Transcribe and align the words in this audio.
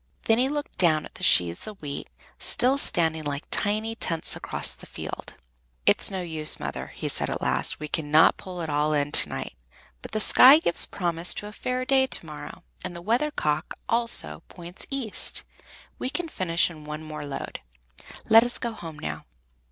Then 0.23 0.39
he 0.39 0.49
looked 0.49 0.79
down 0.79 1.05
at 1.05 1.13
the 1.13 1.23
sheaves 1.23 1.67
of 1.67 1.79
wheat, 1.79 2.09
still 2.39 2.79
standing 2.79 3.23
like 3.23 3.45
tiny 3.51 3.93
tents 3.93 4.35
across 4.35 4.73
the 4.73 4.87
field. 4.87 5.35
"It's 5.85 6.09
no 6.09 6.23
use, 6.23 6.59
Mother," 6.59 6.87
he 6.87 7.07
said 7.07 7.29
at 7.29 7.39
last; 7.43 7.79
"we 7.79 7.87
cannot 7.87 8.35
put 8.37 8.61
it 8.63 8.69
all 8.71 8.93
in 8.93 9.11
to 9.11 9.29
night, 9.29 9.53
but 10.01 10.09
the 10.11 10.19
sky 10.19 10.57
gives 10.57 10.87
promise 10.87 11.35
of 11.37 11.43
a 11.43 11.53
fair 11.53 11.85
day 11.85 12.07
to 12.07 12.25
morrow, 12.25 12.63
and 12.83 12.95
the 12.95 12.99
weather 13.03 13.29
cock, 13.29 13.75
also, 13.87 14.41
points 14.49 14.87
east. 14.89 15.43
We 15.99 16.09
can 16.09 16.29
finish 16.29 16.71
in 16.71 16.83
one 16.83 17.03
more 17.03 17.27
load; 17.27 17.59
let 18.27 18.43
us 18.43 18.57
go 18.57 18.71
home 18.71 18.97
now." 18.97 19.25